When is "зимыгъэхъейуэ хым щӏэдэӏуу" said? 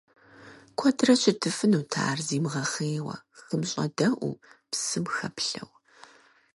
2.27-4.35